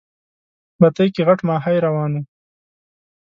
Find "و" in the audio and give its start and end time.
2.15-2.21